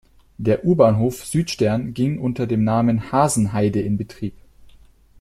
[0.39, 4.33] Der U-Bahnhof Südstern ging unter dem Namen "Hasenheide" in Betrieb.